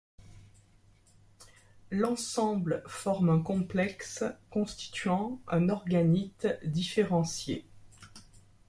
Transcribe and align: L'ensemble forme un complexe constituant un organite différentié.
L'ensemble 1.91 2.81
forme 2.87 3.29
un 3.29 3.39
complexe 3.39 4.23
constituant 4.49 5.39
un 5.47 5.69
organite 5.69 6.47
différentié. 6.65 7.67